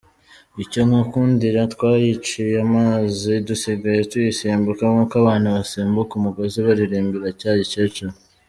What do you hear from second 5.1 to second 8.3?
abana basimbuka umugozi biririmbira cya gikecuru.